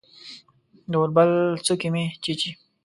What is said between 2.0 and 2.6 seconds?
چیچي